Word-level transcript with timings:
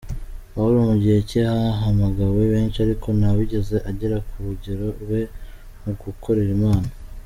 Pawuro: 0.51 0.77
Mu 0.89 0.95
gihe 1.03 1.19
cye 1.29 1.41
hahamagawe 1.51 2.41
benshi 2.53 2.77
ariko 2.85 3.07
ntawigeze 3.17 3.75
agera 3.89 4.17
kurugero 4.29 4.85
rwe 5.01 5.21
mu 5.81 5.91
gukorera 6.01 6.51
Imana. 6.59 6.89